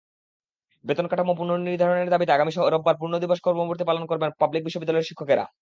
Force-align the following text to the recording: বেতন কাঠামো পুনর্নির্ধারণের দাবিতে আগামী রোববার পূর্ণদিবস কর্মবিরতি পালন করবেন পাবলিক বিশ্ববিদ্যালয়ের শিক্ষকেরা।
বেতন 0.85 1.05
কাঠামো 1.07 1.33
পুনর্নির্ধারণের 1.35 2.11
দাবিতে 2.13 2.31
আগামী 2.33 2.51
রোববার 2.65 2.95
পূর্ণদিবস 2.99 3.39
কর্মবিরতি 3.43 3.83
পালন 3.89 4.03
করবেন 4.05 4.29
পাবলিক 4.39 4.61
বিশ্ববিদ্যালয়ের 4.63 5.09
শিক্ষকেরা। 5.09 5.45